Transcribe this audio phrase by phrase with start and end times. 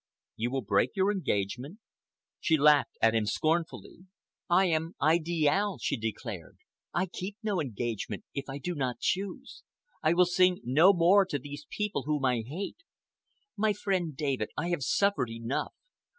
[0.35, 1.77] "You will break your engagement?"
[2.39, 4.07] She laughed at him scornfully.
[4.49, 6.57] "I am Idiale," she declared.
[6.91, 9.61] "I keep no engagement if I do not choose.
[10.01, 12.77] I will sing no more to this people whom I hate.
[13.55, 15.75] My friend David, I have suffered enough.